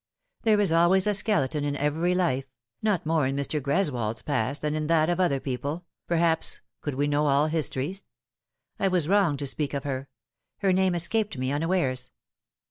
[0.41, 2.45] There is always a skeleton in every life
[2.81, 3.61] not more in Mr.
[3.61, 8.05] Greswold's past than in that of other people, perhaps, could we know all histories.
[8.79, 10.09] I was wrong to speak of her.
[10.57, 12.09] Her name escaped me unawares."